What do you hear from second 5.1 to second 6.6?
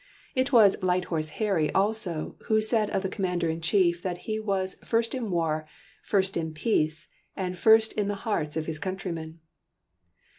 in war, first in